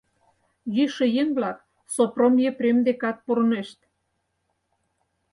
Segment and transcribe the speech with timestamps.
[0.75, 1.57] Йӱшӧ еҥ-влак
[1.93, 3.79] Сопром Епрем декат пурынешт.